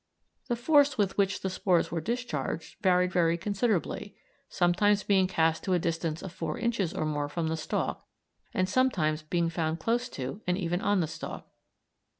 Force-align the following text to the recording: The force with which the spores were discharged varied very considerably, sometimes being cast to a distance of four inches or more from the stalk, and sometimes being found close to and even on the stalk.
The 0.47 0.55
force 0.55 0.97
with 0.97 1.15
which 1.15 1.41
the 1.41 1.49
spores 1.51 1.91
were 1.91 2.01
discharged 2.01 2.77
varied 2.81 3.11
very 3.13 3.37
considerably, 3.37 4.15
sometimes 4.49 5.03
being 5.03 5.27
cast 5.27 5.63
to 5.65 5.73
a 5.73 5.77
distance 5.77 6.23
of 6.23 6.33
four 6.33 6.57
inches 6.57 6.91
or 6.91 7.05
more 7.05 7.29
from 7.29 7.49
the 7.49 7.55
stalk, 7.55 8.07
and 8.51 8.67
sometimes 8.67 9.21
being 9.21 9.51
found 9.51 9.77
close 9.79 10.09
to 10.09 10.41
and 10.47 10.57
even 10.57 10.81
on 10.81 11.01
the 11.01 11.07
stalk. 11.07 11.47